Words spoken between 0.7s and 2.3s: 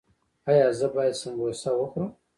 زه باید سموسه وخورم؟